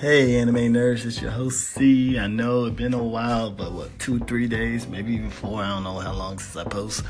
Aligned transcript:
Hey, 0.00 0.38
anime 0.38 0.72
nerds, 0.72 1.04
it's 1.04 1.20
your 1.20 1.32
host 1.32 1.70
C. 1.70 2.20
I 2.20 2.28
know 2.28 2.66
it's 2.66 2.76
been 2.76 2.94
a 2.94 3.02
while, 3.02 3.50
but 3.50 3.72
what, 3.72 3.98
two, 3.98 4.20
three 4.20 4.46
days, 4.46 4.86
maybe 4.86 5.14
even 5.14 5.28
four. 5.28 5.60
I 5.60 5.70
don't 5.70 5.82
know 5.82 5.98
how 5.98 6.12
long 6.12 6.38
since 6.38 6.54
I 6.54 6.62
post. 6.62 7.02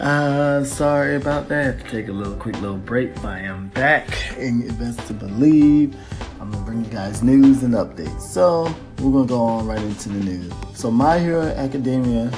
Uh, 0.00 0.64
sorry 0.64 1.14
about 1.14 1.48
that. 1.50 1.86
Take 1.86 2.08
a 2.08 2.12
little 2.12 2.34
quick 2.34 2.60
little 2.60 2.76
break, 2.76 3.14
but 3.14 3.26
I 3.26 3.38
am 3.42 3.68
back, 3.68 4.08
and 4.36 4.64
it's 4.64 4.72
best 4.72 5.06
to 5.06 5.14
believe 5.14 5.96
I'm 6.40 6.50
gonna 6.50 6.64
bring 6.64 6.84
you 6.84 6.90
guys 6.90 7.22
news 7.22 7.62
and 7.62 7.74
updates. 7.74 8.22
So 8.22 8.64
we're 8.98 9.12
gonna 9.12 9.28
go 9.28 9.40
on 9.40 9.68
right 9.68 9.80
into 9.80 10.08
the 10.08 10.18
news. 10.18 10.52
So 10.74 10.90
My 10.90 11.20
Hero 11.20 11.42
Academia 11.42 12.32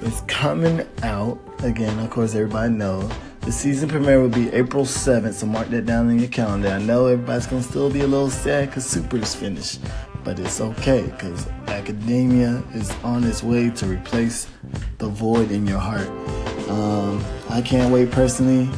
is 0.00 0.22
coming 0.22 0.86
out 1.02 1.38
again. 1.62 1.98
Of 1.98 2.08
course, 2.08 2.34
everybody 2.34 2.72
knows. 2.72 3.12
The 3.40 3.52
season 3.52 3.88
premiere 3.88 4.20
will 4.20 4.28
be 4.28 4.50
April 4.52 4.84
7th, 4.84 5.32
so 5.32 5.46
mark 5.46 5.68
that 5.68 5.86
down 5.86 6.10
in 6.10 6.18
your 6.18 6.28
calendar. 6.28 6.68
I 6.68 6.78
know 6.78 7.06
everybody's 7.06 7.46
gonna 7.46 7.62
still 7.62 7.90
be 7.90 8.00
a 8.00 8.06
little 8.06 8.30
sad 8.30 8.68
because 8.68 8.84
Super 8.84 9.16
is 9.16 9.34
finished, 9.34 9.80
but 10.22 10.38
it's 10.38 10.60
okay 10.60 11.02
because 11.02 11.48
Academia 11.68 12.62
is 12.74 12.90
on 13.02 13.24
its 13.24 13.42
way 13.42 13.70
to 13.70 13.86
replace 13.86 14.48
the 14.98 15.08
void 15.08 15.50
in 15.50 15.66
your 15.66 15.78
heart. 15.78 16.08
Um, 16.68 17.24
I 17.48 17.62
can't 17.62 17.92
wait 17.92 18.10
personally. 18.10 18.68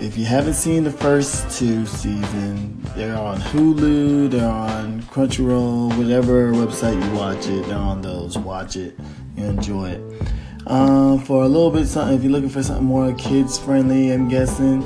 If 0.00 0.16
you 0.16 0.24
haven't 0.24 0.54
seen 0.54 0.84
the 0.84 0.90
first 0.90 1.58
two 1.58 1.84
seasons, 1.86 2.94
they're 2.94 3.16
on 3.16 3.38
Hulu, 3.40 4.30
they're 4.30 4.48
on 4.48 5.02
Crunchyroll, 5.02 5.96
whatever 5.98 6.52
website 6.52 7.02
you 7.02 7.18
watch 7.18 7.46
it, 7.46 7.66
they're 7.66 7.76
on 7.76 8.00
those. 8.00 8.38
Watch 8.38 8.76
it, 8.76 8.96
enjoy 9.36 9.90
it. 9.90 10.22
Um, 10.66 11.20
for 11.20 11.42
a 11.42 11.48
little 11.48 11.70
bit 11.70 11.86
something, 11.86 12.16
if 12.16 12.22
you're 12.22 12.32
looking 12.32 12.48
for 12.48 12.62
something 12.62 12.86
more 12.86 13.12
kids 13.14 13.58
friendly, 13.58 14.10
I'm 14.10 14.28
guessing. 14.28 14.82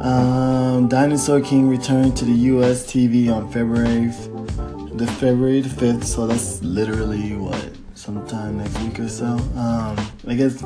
Um, 0.00 0.88
Dinosaur 0.88 1.40
King 1.40 1.68
returned 1.68 2.16
to 2.16 2.24
the 2.24 2.32
U.S. 2.32 2.86
TV 2.86 3.32
on 3.32 3.50
February, 3.52 4.06
the 4.96 5.06
February 5.18 5.60
the 5.60 5.68
fifth. 5.68 6.04
So 6.04 6.26
that's 6.26 6.62
literally 6.62 7.36
what 7.36 7.70
sometime 7.94 8.58
next 8.58 8.78
week 8.80 8.98
or 9.00 9.08
so. 9.08 9.26
Um, 9.26 9.96
I 10.26 10.34
guess 10.34 10.60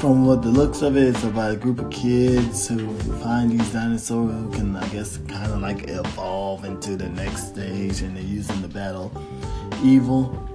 from 0.00 0.26
what 0.26 0.42
the 0.42 0.48
looks 0.48 0.82
of 0.82 0.96
it, 0.96 1.04
it's 1.04 1.22
about 1.22 1.52
a 1.52 1.56
group 1.56 1.78
of 1.78 1.90
kids 1.90 2.66
who 2.66 2.92
find 3.22 3.50
these 3.50 3.70
dinosaurs 3.72 4.32
who 4.32 4.50
can, 4.50 4.74
I 4.76 4.88
guess, 4.88 5.18
kind 5.28 5.52
of 5.52 5.60
like 5.60 5.88
evolve 5.88 6.64
into 6.64 6.96
the 6.96 7.08
next 7.10 7.48
stage, 7.48 8.00
and 8.00 8.16
they're 8.16 8.24
using 8.24 8.60
the 8.62 8.68
battle 8.68 9.12
evil 9.84 10.53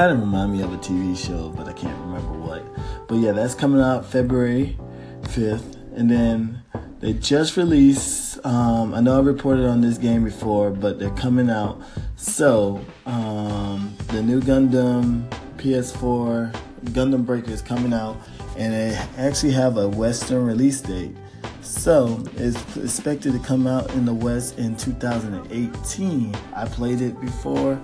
kind 0.00 0.12
of 0.12 0.20
remind 0.20 0.50
me 0.50 0.62
of 0.62 0.72
a 0.72 0.78
TV 0.78 1.14
show, 1.14 1.50
but 1.50 1.68
I 1.68 1.74
can't 1.74 1.94
remember 2.06 2.32
what. 2.32 2.64
But 3.06 3.16
yeah, 3.16 3.32
that's 3.32 3.54
coming 3.54 3.82
out 3.82 4.06
February 4.06 4.78
5th. 5.24 5.76
And 5.94 6.10
then 6.10 6.62
they 7.00 7.12
just 7.12 7.58
released, 7.58 8.42
um, 8.46 8.94
I 8.94 9.00
know 9.00 9.18
I 9.18 9.20
reported 9.22 9.66
on 9.66 9.82
this 9.82 9.98
game 9.98 10.24
before, 10.24 10.70
but 10.70 10.98
they're 10.98 11.10
coming 11.16 11.50
out. 11.50 11.82
So, 12.16 12.82
um, 13.04 13.94
the 14.06 14.22
new 14.22 14.40
Gundam 14.40 15.28
PS4 15.58 16.50
Gundam 16.84 17.26
Breaker 17.26 17.50
is 17.50 17.60
coming 17.60 17.92
out, 17.92 18.16
and 18.56 18.72
they 18.72 18.98
actually 19.18 19.52
have 19.52 19.76
a 19.76 19.86
Western 19.86 20.46
release 20.46 20.80
date. 20.80 21.14
So, 21.60 22.24
it's 22.36 22.56
expected 22.78 23.34
to 23.34 23.38
come 23.40 23.66
out 23.66 23.90
in 23.92 24.06
the 24.06 24.14
West 24.14 24.58
in 24.58 24.76
2018. 24.76 26.34
I 26.56 26.64
played 26.64 27.02
it 27.02 27.20
before 27.20 27.78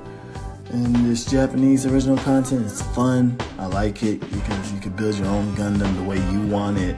and 0.71 0.95
this 1.07 1.25
Japanese 1.25 1.87
original 1.87 2.17
content 2.19 2.67
is 2.67 2.83
fun. 2.83 3.39
I 3.59 3.67
like 3.67 4.03
it 4.03 4.21
because 4.21 4.73
you 4.73 4.81
can 4.81 4.93
build 4.93 5.17
your 5.17 5.29
own 5.29 5.55
Gundam 5.55 5.97
the 5.97 6.03
way 6.03 6.17
you 6.33 6.47
want 6.47 6.79
it. 6.79 6.97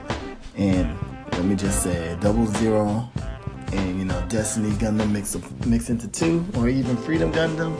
And 0.57 0.97
let 1.33 1.45
me 1.45 1.55
just 1.55 1.83
say, 1.83 2.17
Double 2.19 2.45
Zero 2.47 3.09
and 3.71 3.99
you 3.99 4.05
know 4.05 4.25
Destiny 4.29 4.71
Gundam 4.71 5.11
mix 5.11 5.37
mix 5.65 5.89
into 5.89 6.07
two, 6.07 6.45
or 6.57 6.69
even 6.69 6.97
Freedom 6.97 7.31
Gundam. 7.31 7.75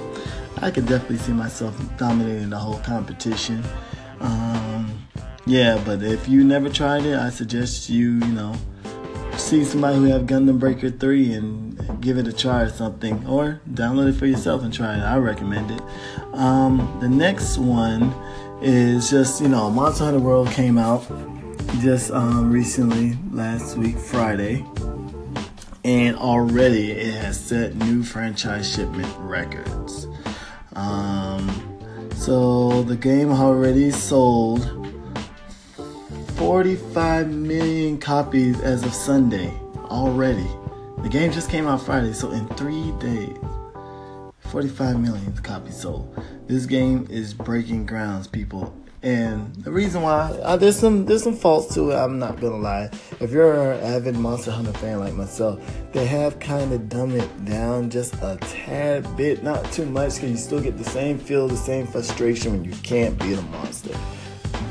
I 0.62 0.72
could 0.72 0.86
definitely 0.86 1.17
see 1.17 1.32
myself 1.32 1.80
dominating 1.98 2.50
the 2.50 2.58
whole 2.58 2.80
competition. 2.80 3.64
Um, 4.20 5.06
yeah, 5.45 5.82
but 5.86 6.04
if 6.04 6.27
you 6.27 6.44
never 6.44 6.70
tried 6.70 7.06
it, 7.06 7.17
I 7.17 7.30
suggest 7.30 7.89
you 7.89 8.11
you 8.11 8.33
know 8.33 8.56
see 9.49 9.65
somebody 9.65 9.98
who 9.98 10.04
have 10.04 10.27
Gundam 10.27 10.60
Breaker 10.60 10.92
3 10.92 11.33
and 11.33 12.02
give 12.02 12.20
it 12.20 12.27
a 12.27 12.32
try 12.32 12.61
or 12.61 12.70
something, 12.70 13.26
or 13.26 13.60
download 13.73 14.10
it 14.10 14.14
for 14.14 14.27
yourself 14.27 14.61
and 14.61 14.71
try 14.71 14.95
it. 14.95 15.02
I 15.02 15.17
recommend 15.17 15.71
it. 15.71 15.82
Um, 16.33 16.99
the 17.02 17.10
next 17.10 17.58
one 17.58 18.14
is 18.61 19.09
just, 19.09 19.42
you 19.42 19.48
know, 19.48 19.71
Monster 19.71 20.04
Hunter 20.04 20.20
World 20.20 20.49
came 20.49 20.77
out 20.77 21.04
just 21.80 22.11
um, 22.11 22.52
recently, 22.52 23.17
last 23.32 23.76
week, 23.76 23.98
Friday, 23.98 24.64
and 25.83 26.15
already 26.15 26.92
it 26.92 27.15
has 27.15 27.43
set 27.43 27.73
new 27.73 28.04
franchise 28.04 28.71
shipment 28.71 29.11
records. 29.17 30.05
Um, 30.73 31.49
so 32.14 32.83
the 32.83 32.95
game 32.95 33.32
already 33.32 33.89
sold 33.89 34.61
45 36.39 37.27
million 37.32 37.98
copies 37.98 38.61
as 38.61 38.82
of 38.83 38.94
Sunday 38.94 39.54
already. 39.88 40.48
The 41.04 41.10
game 41.10 41.33
just 41.33 41.50
came 41.50 41.67
out 41.67 41.82
Friday, 41.82 42.14
so 42.14 42.32
in 42.32 42.48
three 42.55 42.94
days, 43.02 43.38
45 44.39 45.02
million 45.02 45.33
copies 45.44 45.82
sold. 45.82 46.17
This 46.48 46.66
game 46.66 47.05
is 47.10 47.33
breaking 47.33 47.88
grounds, 47.88 48.26
people. 48.26 48.73
And 49.04 49.54
the 49.66 49.72
reason 49.72 50.02
why 50.02 50.32
uh, 50.44 50.55
there's 50.55 50.80
some 50.80 51.05
there's 51.05 51.23
some 51.23 51.36
faults 51.36 51.73
to 51.73 51.92
it. 51.92 51.95
I'm 51.95 52.20
not 52.20 52.39
gonna 52.39 52.56
lie. 52.56 52.89
If 53.20 53.32
you're 53.32 53.73
an 53.73 53.83
avid 53.83 54.16
Monster 54.16 54.52
Hunter 54.52 54.71
fan 54.73 55.02
like 55.02 55.16
myself, 55.16 55.61
they 55.92 56.06
have 56.06 56.39
kind 56.39 56.71
of 56.71 56.88
dumbed 56.88 57.16
it 57.16 57.45
down 57.45 57.89
just 57.89 58.14
a 58.21 58.38
tad 58.39 59.17
bit, 59.17 59.44
not 59.44 59.70
too 59.73 59.86
much, 59.86 60.16
because 60.16 60.32
you 60.32 60.38
still 60.38 60.61
get 60.61 60.77
the 60.77 60.86
same 60.86 61.17
feel, 61.20 61.50
the 61.50 61.58
same 61.58 61.86
frustration 61.86 62.54
when 62.54 62.64
you 62.64 62.71
can't 62.82 63.20
beat 63.20 63.38
a 63.38 63.42
monster. 63.42 63.98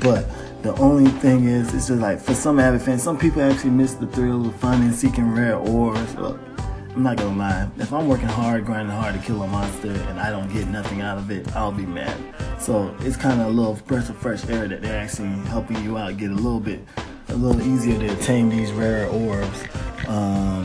But 0.00 0.27
the 0.63 0.75
only 0.81 1.11
thing 1.11 1.45
is, 1.45 1.73
it's 1.75 1.89
just 1.89 2.01
like 2.01 2.21
for 2.21 2.35
some 2.35 2.59
avid 2.59 2.83
fans, 2.83 3.03
some 3.03 3.19
people 3.19 3.43
actually 3.43 3.71
miss 3.71 3.95
the 3.95 4.07
thrill 4.09 4.47
of 4.47 4.55
finding 4.57 4.93
seeking 4.93 5.33
rare 5.33 5.57
ores. 5.57 6.15
I'm 6.17 7.05
not 7.05 7.17
gonna 7.17 7.37
lie. 7.37 7.69
If 7.79 7.93
I'm 7.93 8.09
working 8.09 8.27
hard, 8.27 8.65
grinding 8.67 8.95
hard 8.95 9.15
to 9.15 9.21
kill 9.21 9.43
a 9.43 9.47
monster, 9.47 9.93
and 9.93 10.19
I 10.19 10.31
don't 10.31 10.53
get 10.53 10.67
nothing 10.67 11.01
out 11.01 11.17
of 11.17 11.31
it, 11.31 11.55
I'll 11.55 11.71
be 11.71 11.87
mad. 11.87 12.17
So 12.59 12.95
it's 13.01 13.17
kind 13.17 13.41
of 13.41 13.47
a 13.47 13.51
little 13.51 13.75
breath 13.87 14.11
of 14.11 14.17
fresh 14.17 14.45
air 14.49 14.67
that 14.67 14.83
they're 14.83 15.01
actually 15.01 15.29
helping 15.47 15.83
you 15.85 15.97
out, 15.97 16.17
get 16.17 16.33
a 16.33 16.35
little 16.35 16.59
bit, 16.59 16.81
a 17.29 17.37
little 17.37 17.63
easier 17.63 17.97
to 17.99 18.07
attain 18.15 18.49
these 18.49 18.73
rare 18.73 19.07
orbs. 19.07 19.65
Um, 20.09 20.65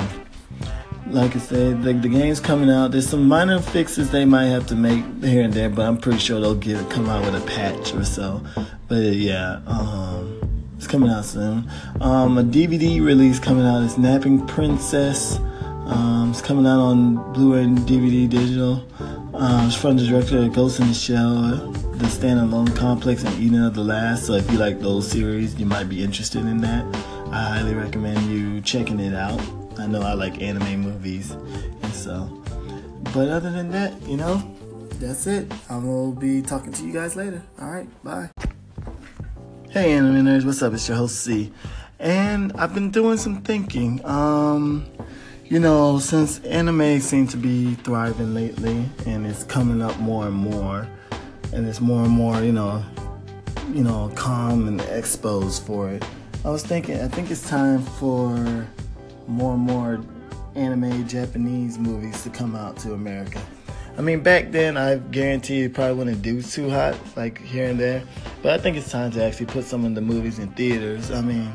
like 1.07 1.35
I 1.35 1.39
said, 1.39 1.83
the, 1.83 1.93
the 1.93 2.09
game's 2.09 2.39
coming 2.39 2.71
out. 2.71 2.91
There's 2.91 3.07
some 3.07 3.27
minor 3.27 3.61
fixes 3.61 4.09
they 4.09 4.25
might 4.25 4.45
have 4.45 4.65
to 4.67 4.75
make 4.75 5.03
here 5.23 5.43
and 5.43 5.53
there, 5.53 5.69
but 5.69 5.85
I'm 5.85 5.97
pretty 5.97 6.17
sure 6.17 6.39
they'll 6.39 6.55
get 6.55 6.89
come 6.89 7.07
out 7.09 7.23
with 7.25 7.41
a 7.41 7.45
patch 7.45 7.93
or 7.93 8.03
so. 8.03 8.41
But 8.93 9.15
yeah, 9.15 9.59
um, 9.65 10.39
it's 10.77 10.85
coming 10.85 11.09
out 11.09 11.25
soon. 11.25 11.67
Um, 11.99 12.37
a 12.37 12.43
DVD 12.43 13.03
release 13.03 13.39
coming 13.39 13.65
out 13.65 13.81
is 13.81 13.97
Napping 13.97 14.45
Princess. 14.45 15.39
Um, 15.87 16.27
it's 16.29 16.43
coming 16.43 16.67
out 16.67 16.79
on 16.79 17.33
Blu-ray 17.33 17.63
and 17.63 17.79
DVD 17.79 18.29
digital. 18.29 18.87
Um, 19.33 19.65
it's 19.65 19.75
from 19.75 19.97
the 19.97 20.05
director 20.05 20.37
of 20.37 20.53
Ghost 20.53 20.79
in 20.79 20.89
the 20.89 20.93
Shell, 20.93 21.71
The 21.71 22.05
Standalone 22.05 22.77
Complex, 22.77 23.23
and 23.23 23.35
Eden 23.41 23.63
of 23.63 23.73
the 23.73 23.81
East. 24.13 24.27
So 24.27 24.33
if 24.33 24.51
you 24.51 24.59
like 24.59 24.79
those 24.79 25.09
series, 25.09 25.59
you 25.59 25.65
might 25.65 25.89
be 25.89 26.03
interested 26.03 26.41
in 26.41 26.59
that. 26.59 26.85
I 27.31 27.57
highly 27.57 27.73
recommend 27.73 28.21
you 28.27 28.61
checking 28.61 28.99
it 28.99 29.15
out. 29.15 29.41
I 29.79 29.87
know 29.87 30.03
I 30.03 30.13
like 30.13 30.39
anime 30.39 30.81
movies, 30.81 31.31
and 31.31 31.93
so. 31.95 32.25
But 33.05 33.29
other 33.29 33.49
than 33.49 33.71
that, 33.71 33.99
you 34.03 34.17
know, 34.17 34.37
that's 34.99 35.25
it. 35.25 35.51
I 35.67 35.77
will 35.77 36.11
be 36.11 36.43
talking 36.43 36.71
to 36.73 36.85
you 36.85 36.93
guys 36.93 37.15
later. 37.15 37.41
All 37.59 37.71
right, 37.71 37.87
bye. 38.03 38.29
Hey, 39.73 39.93
anime 39.93 40.23
nerds, 40.23 40.45
what's 40.45 40.61
up? 40.61 40.71
It's 40.73 40.87
your 40.87 40.97
host 40.97 41.23
C, 41.23 41.51
and 41.97 42.53
I've 42.53 42.75
been 42.75 42.91
doing 42.91 43.17
some 43.17 43.41
thinking. 43.41 44.05
Um, 44.05 44.85
you 45.45 45.59
know, 45.59 45.97
since 45.97 46.37
anime 46.41 46.99
seems 46.99 47.31
to 47.31 47.37
be 47.37 47.73
thriving 47.73 48.35
lately, 48.35 48.85
and 49.07 49.25
it's 49.25 49.43
coming 49.45 49.81
up 49.81 49.97
more 49.97 50.27
and 50.27 50.35
more, 50.35 50.87
and 51.53 51.67
it's 51.67 51.81
more 51.81 52.03
and 52.03 52.11
more, 52.11 52.39
you 52.43 52.51
know, 52.51 52.85
you 53.73 53.83
know, 53.83 54.11
calm 54.15 54.67
and 54.67 54.79
exposed 54.81 55.63
for 55.63 55.89
it. 55.89 56.05
I 56.45 56.51
was 56.51 56.63
thinking, 56.63 57.01
I 57.01 57.07
think 57.07 57.31
it's 57.31 57.49
time 57.49 57.81
for 57.81 58.67
more 59.25 59.55
and 59.55 59.63
more 59.63 60.03
anime 60.53 61.07
Japanese 61.07 61.79
movies 61.79 62.21
to 62.21 62.29
come 62.29 62.55
out 62.55 62.77
to 62.77 62.93
America. 62.93 63.41
I 63.95 64.01
mean, 64.01 64.21
back 64.21 64.51
then, 64.51 64.75
I 64.75 64.97
guarantee 64.97 65.61
it 65.63 65.73
probably 65.75 65.95
wouldn't 65.95 66.21
do 66.23 66.41
too 66.41 66.69
hot, 66.69 66.97
like 67.15 67.39
here 67.39 67.69
and 67.69 67.79
there. 67.79 68.03
But 68.41 68.53
I 68.53 68.57
think 68.57 68.75
it's 68.75 68.89
time 68.89 69.11
to 69.11 69.23
actually 69.23 69.45
put 69.45 69.65
some 69.65 69.85
of 69.85 69.93
the 69.93 70.01
movies 70.01 70.39
in 70.39 70.49
theaters. 70.53 71.11
I 71.11 71.21
mean, 71.21 71.53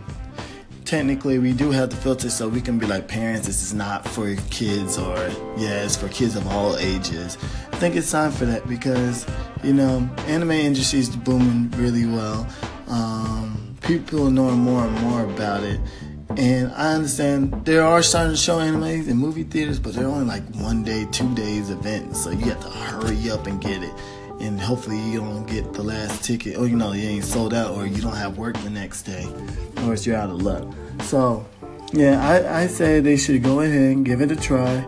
technically, 0.85 1.41
we 1.41 1.53
do 1.53 1.73
have 1.73 1.91
the 1.91 1.97
filter, 1.97 2.31
so 2.31 2.49
we 2.49 2.61
can 2.61 2.79
be 2.79 2.87
like, 2.87 3.09
parents, 3.09 3.47
this 3.47 3.63
is 3.63 3.75
not 3.75 4.07
for 4.07 4.37
kids, 4.51 4.99
or 4.99 5.17
yeah, 5.57 5.83
it's 5.83 5.97
for 5.97 6.09
kids 6.11 6.37
of 6.37 6.47
all 6.47 6.77
ages. 6.77 7.37
I 7.73 7.77
think 7.77 7.97
it's 7.97 8.11
time 8.11 8.31
for 8.31 8.45
that 8.45 8.69
because, 8.69 9.27
you 9.65 9.73
know, 9.73 10.09
anime 10.29 10.53
industry 10.53 11.01
is 11.01 11.15
booming 11.15 11.73
really 11.73 12.07
well. 12.07 12.47
Um, 12.87 13.77
people 13.83 14.31
knowing 14.31 14.59
more 14.59 14.85
and 14.85 15.01
more 15.01 15.25
about 15.25 15.65
it 15.65 15.81
And 16.37 16.71
I 16.73 16.95
understand 16.95 17.65
there 17.65 17.83
are 17.83 18.03
starting 18.03 18.33
to 18.33 18.37
show 18.37 18.59
animes 18.59 19.09
in 19.09 19.17
movie 19.17 19.45
theaters, 19.45 19.81
but 19.81 19.95
they're 19.95 20.07
only 20.07 20.27
like 20.27 20.45
one 20.57 20.85
day, 20.85 21.07
two 21.11 21.35
days 21.35 21.71
events. 21.71 22.23
So 22.23 22.31
you 22.31 22.45
have 22.47 22.61
to 22.61 22.69
hurry 22.69 23.31
up 23.31 23.47
and 23.47 23.61
get 23.61 23.83
it. 23.83 23.93
And 24.41 24.61
hopefully 24.61 25.01
you 25.01 25.19
don't 25.19 25.47
get 25.47 25.73
the 25.73 25.83
last 25.83 26.23
ticket, 26.23 26.57
or 26.59 26.69
you 26.69 26.77
know, 26.77 26.93
you 26.93 27.09
ain't 27.09 27.25
sold 27.25 27.53
out, 27.53 27.73
or 27.73 27.87
you 27.87 28.01
don't 28.01 28.15
have 28.15 28.39
work 28.39 28.57
the 28.59 28.71
next 28.71 29.03
day, 29.03 29.27
or 29.79 29.91
else 29.91 30.07
you're 30.07 30.17
out 30.17 30.31
of 30.31 30.43
luck. 30.43 30.65
So, 31.03 31.45
yeah, 31.93 32.25
I, 32.25 32.63
I 32.63 32.67
say 32.69 33.01
they 33.01 33.17
should 33.17 33.43
go 33.43 33.61
ahead 33.61 33.97
and 33.97 34.07
give 34.07 34.21
it 34.21 34.31
a 34.31 34.37
try. 34.37 34.87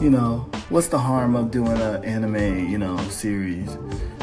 You 0.00 0.10
know, 0.10 0.46
what's 0.68 0.86
the 0.86 0.98
harm 0.98 1.34
of 1.34 1.50
doing 1.50 1.78
an 1.78 2.04
anime, 2.04 2.68
you 2.68 2.78
know, 2.78 2.96
series? 3.08 3.76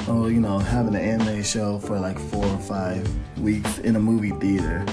Or, 0.08 0.32
you 0.32 0.40
know, 0.40 0.60
having 0.60 0.96
an 0.96 1.02
anime 1.02 1.44
show 1.44 1.80
for 1.80 2.00
like 2.00 2.18
four 2.18 2.46
or 2.46 2.60
five 2.60 3.06
weeks 3.38 3.80
in 3.80 3.98
a 3.98 4.00
movie 4.00 4.32
theater. 4.40 4.86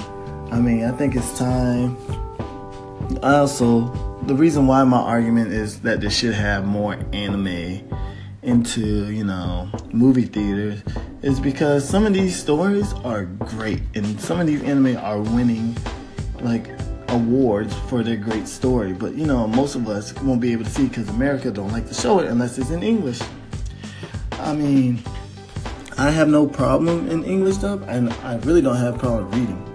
I 0.51 0.61
mean, 0.61 0.85
I 0.85 0.93
think 0.93 1.17
it's 1.17 1.37
time. 1.37 1.97
Also, 3.23 3.89
the 4.27 4.35
reason 4.35 4.67
why 4.67 4.85
my 4.85 4.99
argument 4.99 5.53
is 5.53 5.81
that 5.81 6.01
they 6.01 6.09
should 6.09 6.35
have 6.35 6.65
more 6.65 6.97
anime 7.13 7.81
into, 8.43 9.11
you 9.11 9.25
know, 9.25 9.69
movie 9.93 10.25
theaters 10.25 10.83
is 11.23 11.41
because 11.41 11.89
some 11.89 12.07
of 12.07 12.15
these 12.15 12.39
stories 12.39 12.93
are 13.05 13.25
great 13.25 13.83
and 13.95 14.21
some 14.21 14.39
of 14.39 14.47
these 14.47 14.63
anime 14.63 14.97
are 14.99 15.21
winning 15.21 15.77
like 16.41 16.71
awards 17.09 17.75
for 17.89 18.05
their 18.05 18.17
great 18.17 18.47
story. 18.47 18.93
But, 18.93 19.15
you 19.15 19.27
know, 19.27 19.49
most 19.49 19.75
of 19.75 19.89
us 19.89 20.15
won't 20.23 20.41
be 20.41 20.53
able 20.53 20.65
to 20.65 20.71
see 20.71 20.87
because 20.87 21.09
America 21.09 21.51
don't 21.51 21.73
like 21.73 21.89
to 21.89 21.95
show 21.95 22.21
it 22.21 22.29
unless 22.29 22.57
it's 22.57 22.71
in 22.71 22.85
English. 22.85 23.21
I 24.33 24.55
mean, 24.55 25.03
I 25.99 26.11
have 26.11 26.29
no 26.29 26.47
problem 26.47 27.09
in 27.09 27.25
English 27.25 27.57
dub 27.57 27.85
and 27.89 28.13
I 28.23 28.37
really 28.39 28.63
don't 28.63 28.77
have 28.77 28.99
problem 28.99 29.31
reading 29.33 29.66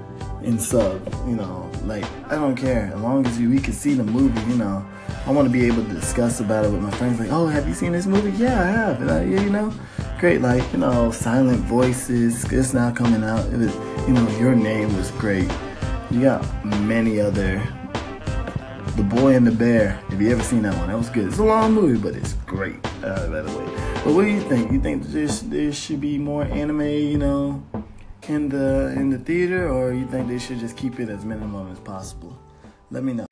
in 0.43 0.59
sub. 0.59 1.01
You 1.27 1.35
know, 1.35 1.69
like 1.85 2.05
I 2.27 2.35
don't 2.35 2.55
care 2.55 2.91
as 2.93 3.01
long 3.01 3.25
as 3.25 3.39
we 3.39 3.59
can 3.59 3.73
see 3.73 3.93
the 3.93 4.03
movie. 4.03 4.41
You 4.51 4.57
know, 4.57 4.85
I 5.25 5.31
want 5.31 5.47
to 5.47 5.51
be 5.51 5.65
able 5.65 5.83
to 5.83 5.93
discuss 5.93 6.39
about 6.39 6.65
it 6.65 6.71
with 6.71 6.81
my 6.81 6.91
friends. 6.91 7.19
Like, 7.19 7.31
oh, 7.31 7.47
have 7.47 7.67
you 7.67 7.73
seen 7.73 7.91
this 7.91 8.05
movie? 8.05 8.31
Yeah, 8.31 8.61
I 8.61 8.65
have. 8.65 9.01
And 9.01 9.11
I, 9.11 9.23
yeah, 9.23 9.41
you 9.41 9.49
know, 9.49 9.73
great. 10.19 10.41
Like 10.41 10.63
you 10.71 10.79
know, 10.79 11.11
silent 11.11 11.59
voices. 11.59 12.51
It's 12.51 12.73
now 12.73 12.91
coming 12.91 13.23
out. 13.23 13.45
It 13.53 13.57
was, 13.57 13.75
you 14.07 14.13
know, 14.13 14.27
your 14.37 14.55
name 14.55 14.95
was 14.97 15.11
great. 15.11 15.49
You 16.09 16.21
got 16.21 16.65
many 16.65 17.19
other. 17.19 17.61
The 18.97 19.03
Boy 19.03 19.35
and 19.35 19.47
the 19.47 19.51
Bear. 19.51 20.03
If 20.09 20.19
you 20.19 20.31
ever 20.31 20.43
seen 20.43 20.63
that 20.63 20.75
one, 20.75 20.89
that 20.89 20.97
was 20.97 21.09
good. 21.09 21.27
It's 21.27 21.37
a 21.37 21.43
long 21.43 21.71
movie, 21.71 21.97
but 21.97 22.13
it's 22.13 22.33
great. 22.45 22.75
Uh, 23.01 23.27
by 23.29 23.41
the 23.41 23.57
way, 23.57 23.65
but 24.03 24.13
what 24.13 24.23
do 24.23 24.27
you 24.27 24.41
think? 24.41 24.69
You 24.69 24.81
think 24.81 25.03
there 25.05 25.71
should 25.71 26.01
be 26.01 26.17
more 26.17 26.43
anime? 26.43 26.81
You 26.81 27.17
know, 27.17 27.63
in 28.29 28.49
the 28.49 28.93
in 28.95 29.09
the 29.09 29.17
theater, 29.17 29.69
or 29.69 29.93
you 29.93 30.05
think 30.07 30.27
they 30.27 30.39
should 30.39 30.59
just 30.59 30.77
keep 30.77 30.99
it 30.99 31.09
as 31.09 31.25
minimum 31.25 31.71
as 31.71 31.79
possible? 31.79 32.37
Let 32.89 33.03
me 33.03 33.13
know. 33.13 33.30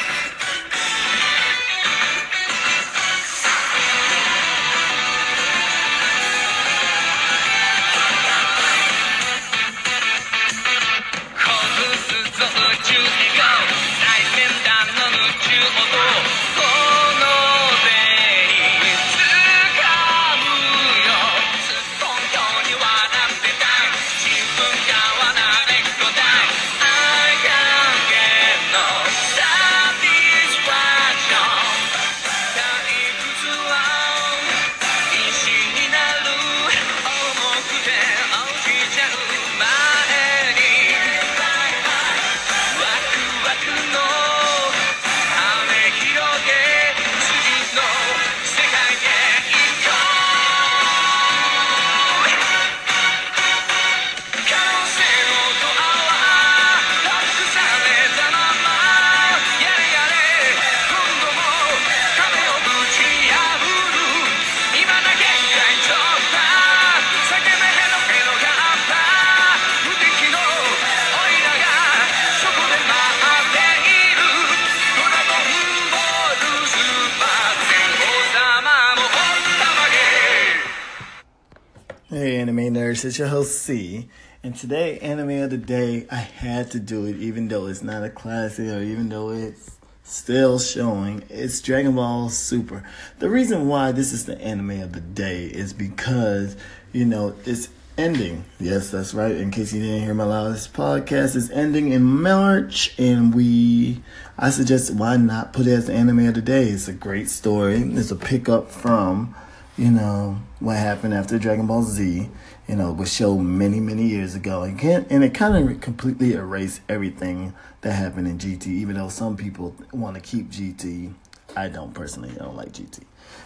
Nerds, 82.89 83.06
it's 83.06 83.19
your 83.19 83.27
host 83.27 83.62
C. 83.62 84.09
And 84.44 84.56
today, 84.56 84.97
anime 85.00 85.44
of 85.44 85.50
the 85.50 85.57
day, 85.57 86.07
I 86.09 86.15
had 86.15 86.71
to 86.71 86.80
do 86.80 87.06
it, 87.06 87.18
even 87.18 87.47
though 87.47 87.68
it's 87.68 87.83
not 87.83 88.03
a 88.03 88.09
classic 88.09 88.68
or 88.68 88.81
even 88.81 89.09
though 89.09 89.30
it's 89.30 89.77
still 90.03 90.57
showing. 90.57 91.24
It's 91.30 91.62
Dragon 91.62 91.95
Ball 91.95 92.30
Super. 92.30 92.83
The 93.19 93.30
reason 93.30 93.68
why 93.68 93.91
this 93.91 94.12
is 94.12 94.25
the 94.25 94.39
anime 94.41 94.81
of 94.81 94.94
the 94.94 95.01
day 95.01 95.45
is 95.45 95.74
because, 95.74 96.56
you 96.91 97.06
know, 97.06 97.36
it's 97.45 97.69
ending. 97.97 98.45
Yes, 98.59 98.89
that's 98.89 99.13
right. 99.13 99.36
In 99.36 99.51
case 99.51 99.74
you 99.74 99.81
didn't 99.81 100.03
hear 100.03 100.13
my 100.13 100.24
last 100.24 100.74
podcast, 100.74 101.36
is 101.36 101.51
ending 101.51 101.91
in 101.91 102.03
March, 102.03 102.95
and 102.97 103.36
we. 103.36 104.01
I 104.38 104.50
suggest 104.50 104.94
why 104.95 105.18
not 105.18 105.53
put 105.53 105.68
it 105.68 105.74
as 105.74 105.88
the 105.88 105.94
anime 105.94 106.27
of 106.27 106.33
the 106.33 106.41
day. 106.41 106.69
It's 106.69 106.88
a 106.88 106.94
great 106.94 107.30
story. 107.30 107.81
It's 107.81 108.09
a 108.09 108.15
pickup 108.15 108.71
from 108.71 109.36
you 109.79 109.91
know, 109.91 110.37
what 110.59 110.75
happened 110.75 111.13
after 111.13 111.39
Dragon 111.39 111.65
Ball 111.65 111.83
Z, 111.83 112.29
you 112.67 112.75
know, 112.75 112.91
was 112.91 113.13
shown 113.13 113.57
many, 113.57 113.79
many 113.79 114.07
years 114.07 114.35
ago. 114.35 114.63
And, 114.63 114.77
and 115.09 115.23
it 115.23 115.33
kind 115.33 115.55
of 115.55 115.79
completely 115.79 116.33
erased 116.33 116.81
everything 116.89 117.53
that 117.79 117.93
happened 117.93 118.27
in 118.27 118.37
GT, 118.37 118.67
even 118.67 118.95
though 118.95 119.07
some 119.07 119.37
people 119.37 119.73
want 119.93 120.15
to 120.15 120.21
keep 120.21 120.51
GT. 120.51 121.13
I 121.55 121.69
don't 121.69 121.93
personally, 121.93 122.31
I 122.31 122.43
don't 122.43 122.57
like 122.57 122.73
GT. 122.73 123.03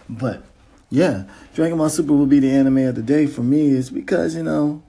But 0.10 0.44
yeah, 0.90 1.26
Dragon 1.54 1.78
Ball 1.78 1.90
Super 1.90 2.14
will 2.14 2.26
be 2.26 2.40
the 2.40 2.50
anime 2.50 2.80
of 2.80 2.96
the 2.96 3.04
day 3.04 3.28
for 3.28 3.42
me 3.42 3.70
is 3.70 3.92
because, 3.92 4.36
you 4.36 4.44
know, 4.44 4.82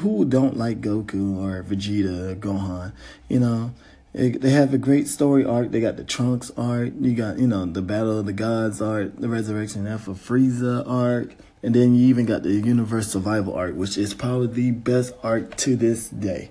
who 0.00 0.26
don't 0.26 0.58
like 0.58 0.82
Goku 0.82 1.38
or 1.38 1.64
Vegeta 1.64 2.32
or 2.32 2.36
Gohan? 2.36 2.92
You 3.26 3.40
know, 3.40 3.74
they 4.12 4.50
have 4.50 4.74
a 4.74 4.78
great 4.78 5.06
story 5.06 5.44
arc. 5.44 5.70
They 5.70 5.80
got 5.80 5.96
the 5.96 6.04
Trunks 6.04 6.50
arc. 6.56 6.92
You 7.00 7.14
got, 7.14 7.38
you 7.38 7.46
know, 7.46 7.64
the 7.66 7.82
Battle 7.82 8.18
of 8.18 8.26
the 8.26 8.32
Gods 8.32 8.82
arc, 8.82 9.16
the 9.16 9.28
Resurrection 9.28 9.86
of 9.86 10.02
Frieza 10.02 10.84
arc. 10.86 11.34
And 11.62 11.74
then 11.74 11.94
you 11.94 12.08
even 12.08 12.24
got 12.24 12.42
the 12.42 12.52
Universe 12.52 13.08
Survival 13.08 13.54
arc, 13.54 13.76
which 13.76 13.98
is 13.98 14.14
probably 14.14 14.46
the 14.46 14.70
best 14.70 15.14
arc 15.22 15.56
to 15.58 15.76
this 15.76 16.08
day. 16.08 16.50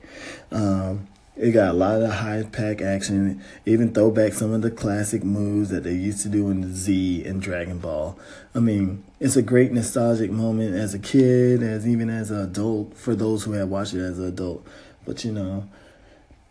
Um, 0.51 1.07
it 1.35 1.51
got 1.51 1.69
a 1.69 1.73
lot 1.77 2.01
of 2.01 2.11
high 2.11 2.43
pack 2.43 2.81
action, 2.81 3.41
even 3.65 3.93
throw 3.93 4.11
back 4.11 4.33
some 4.33 4.53
of 4.53 4.61
the 4.61 4.69
classic 4.69 5.23
moves 5.23 5.69
that 5.69 5.83
they 5.83 5.93
used 5.93 6.21
to 6.23 6.29
do 6.29 6.49
in 6.49 6.61
the 6.61 6.67
Z 6.67 7.23
and 7.25 7.41
Dragon 7.41 7.79
Ball. 7.79 8.19
I 8.53 8.59
mean, 8.59 9.03
it's 9.19 9.37
a 9.37 9.41
great 9.41 9.71
nostalgic 9.71 10.31
moment 10.31 10.75
as 10.75 10.93
a 10.93 10.99
kid, 10.99 11.63
as 11.63 11.87
even 11.87 12.09
as 12.09 12.29
an 12.29 12.41
adult, 12.41 12.95
for 12.95 13.15
those 13.15 13.43
who 13.43 13.53
have 13.53 13.69
watched 13.69 13.93
it 13.93 14.01
as 14.01 14.19
an 14.19 14.27
adult. 14.27 14.67
But 15.05 15.23
you 15.23 15.31
know, 15.31 15.69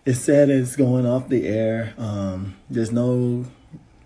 it's 0.09 0.21
sad 0.21 0.49
it's 0.49 0.75
going 0.75 1.05
off 1.05 1.29
the 1.29 1.47
air. 1.47 1.93
Um, 1.99 2.57
there's 2.71 2.91
no 2.91 3.45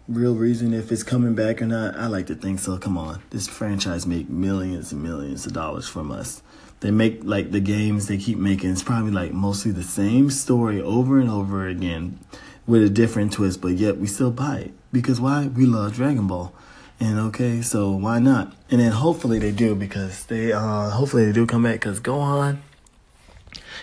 real 0.08 0.34
reason 0.34 0.74
if 0.74 0.90
it's 0.90 1.04
coming 1.04 1.36
back 1.36 1.62
or 1.62 1.66
not. 1.66 1.94
I 1.94 2.08
like 2.08 2.26
to 2.26 2.34
think 2.34 2.58
so. 2.58 2.76
Come 2.76 2.98
on, 2.98 3.22
this 3.30 3.46
franchise 3.46 4.04
make 4.04 4.28
millions 4.28 4.90
and 4.90 5.00
millions 5.00 5.46
of 5.46 5.52
dollars 5.52 5.88
from 5.88 6.10
us. 6.10 6.42
They 6.80 6.90
make 6.90 7.20
like 7.22 7.52
the 7.52 7.60
games 7.60 8.08
they 8.08 8.18
keep 8.18 8.36
making. 8.36 8.72
It's 8.72 8.82
probably 8.82 9.12
like 9.12 9.32
mostly 9.32 9.70
the 9.70 9.84
same 9.84 10.28
story 10.28 10.82
over 10.82 11.20
and 11.20 11.30
over 11.30 11.68
again 11.68 12.18
with 12.66 12.82
a 12.82 12.90
different 12.90 13.34
twist, 13.34 13.60
but 13.60 13.74
yet 13.74 13.98
we 13.98 14.08
still 14.08 14.32
buy 14.32 14.58
it 14.58 14.72
because 14.90 15.20
why? 15.20 15.46
We 15.46 15.66
love 15.66 15.94
Dragon 15.94 16.26
Ball. 16.26 16.52
And 16.98 17.20
okay, 17.20 17.62
so 17.62 17.92
why 17.92 18.18
not? 18.18 18.52
And 18.72 18.80
then 18.80 18.90
hopefully 18.90 19.38
they 19.38 19.52
do 19.52 19.76
because 19.76 20.24
they 20.26 20.52
uh 20.52 20.90
hopefully 20.90 21.26
they 21.26 21.32
do 21.32 21.46
come 21.46 21.62
back 21.62 21.74
because 21.74 22.00
Gohan 22.00 22.58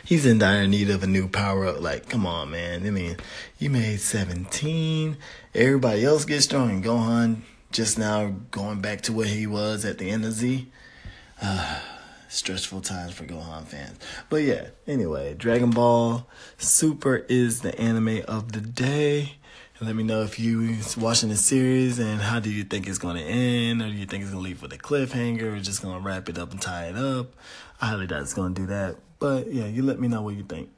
he's 0.05 0.25
in 0.25 0.37
dire 0.39 0.67
need 0.67 0.89
of 0.89 1.03
a 1.03 1.07
new 1.07 1.27
power 1.27 1.65
up. 1.65 1.81
Like, 1.81 2.09
come 2.09 2.25
on, 2.25 2.51
man. 2.51 2.85
I 2.85 2.91
mean, 2.91 3.17
you 3.57 3.69
made 3.69 3.99
17. 3.99 5.17
Everybody 5.53 6.05
else 6.05 6.25
gets 6.25 6.45
strong. 6.45 6.69
And 6.69 6.83
Gohan 6.83 7.41
just 7.71 7.97
now 7.97 8.35
going 8.51 8.81
back 8.81 9.01
to 9.01 9.13
where 9.13 9.27
he 9.27 9.47
was 9.47 9.85
at 9.85 9.97
the 9.97 10.09
end 10.09 10.25
of 10.25 10.33
Z. 10.33 10.67
Uh, 11.41 11.79
stressful 12.27 12.81
times 12.81 13.13
for 13.13 13.25
Gohan 13.25 13.65
fans. 13.65 13.97
But 14.29 14.43
yeah, 14.43 14.67
anyway, 14.87 15.33
Dragon 15.33 15.71
Ball 15.71 16.27
Super 16.57 17.25
is 17.29 17.61
the 17.61 17.77
anime 17.79 18.21
of 18.27 18.51
the 18.51 18.61
day. 18.61 19.33
Let 19.81 19.95
me 19.95 20.03
know 20.03 20.23
if 20.23 20.37
you 20.37 20.75
watching 20.97 21.29
the 21.29 21.37
series 21.37 21.99
and 21.99 22.19
how 22.19 22.41
do 22.41 22.51
you 22.51 22.65
think 22.65 22.85
it's 22.85 22.97
going 22.97 23.15
to 23.15 23.23
end, 23.23 23.81
or 23.81 23.85
do 23.85 23.93
you 23.93 24.05
think 24.05 24.23
it's 24.23 24.31
going 24.31 24.43
to 24.43 24.49
leave 24.49 24.61
with 24.61 24.73
a 24.73 24.77
cliffhanger, 24.77 25.55
or 25.55 25.59
just 25.61 25.81
going 25.81 25.97
to 25.97 26.05
wrap 26.05 26.27
it 26.27 26.37
up 26.37 26.51
and 26.51 26.61
tie 26.61 26.87
it 26.87 26.97
up. 26.97 27.33
I 27.79 27.87
highly 27.87 28.05
doubt 28.05 28.23
it's 28.23 28.33
going 28.33 28.53
to 28.55 28.61
do 28.61 28.67
that. 28.67 28.97
But 29.19 29.51
yeah, 29.51 29.65
you 29.65 29.83
let 29.83 29.99
me 29.99 30.07
know 30.07 30.21
what 30.21 30.35
you 30.35 30.43
think. 30.43 30.69